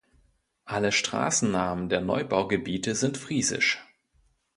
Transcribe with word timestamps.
Alle 0.65 0.91
Straßennamen 0.91 1.87
der 1.87 2.01
Neubaugebiete 2.01 2.95
sind 2.95 3.19
friesisch. 3.19 3.85